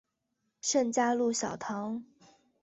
[0.61, 2.03] 圣嘉禄小堂。